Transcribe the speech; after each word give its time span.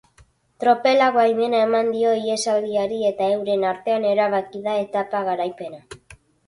Tropelak 0.61 1.11
baimena 1.17 1.59
eman 1.67 1.93
dio 1.97 2.15
ihesaldiari 2.21 2.99
eta 3.13 3.31
euren 3.37 3.69
artean 3.75 4.11
erabaki 4.17 4.67
da 4.71 4.77
etapa 4.89 5.27
garaipena. 5.33 5.85